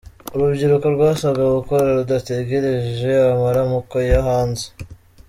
[0.33, 4.65] Urubyiruko rwasabwe gukora rudategereje amaramuko yo hanze